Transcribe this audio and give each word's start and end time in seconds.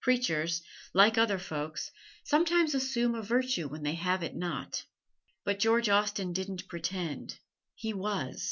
Preachers, 0.00 0.60
like 0.92 1.16
other 1.16 1.38
folks, 1.38 1.92
sometimes 2.24 2.74
assume 2.74 3.14
a 3.14 3.22
virtue 3.22 3.68
when 3.68 3.84
they 3.84 3.94
have 3.94 4.24
it 4.24 4.34
not. 4.34 4.82
But 5.44 5.60
George 5.60 5.88
Austen 5.88 6.32
didn't 6.32 6.66
pretend 6.66 7.38
he 7.76 7.92
was. 7.94 8.44